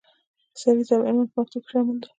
سریزه 0.59 0.93
او 0.97 1.07
عنوان 1.09 1.27
په 1.31 1.35
مکتوب 1.39 1.63
کې 1.63 1.69
شامل 1.71 1.95
دي. 1.99 2.07